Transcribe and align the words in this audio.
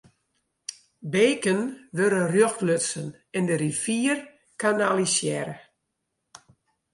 Beken 1.13 1.61
wurde 1.97 2.21
rjocht 2.33 2.61
lutsen 2.67 3.07
en 3.37 3.45
de 3.49 3.55
rivier 3.63 4.17
kanalisearre. 4.61 5.55